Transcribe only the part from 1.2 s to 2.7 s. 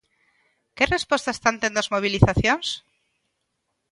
están tendo as mobilizacións?